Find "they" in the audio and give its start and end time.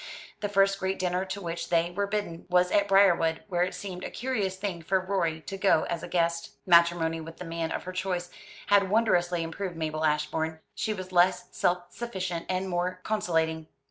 1.69-1.91